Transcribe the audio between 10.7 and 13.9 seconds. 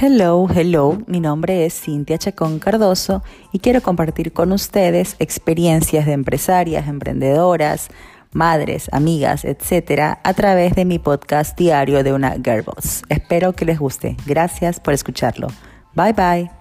de mi podcast diario de una Girlboss. Espero que les